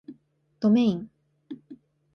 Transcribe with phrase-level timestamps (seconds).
[0.59, 1.11] どめいん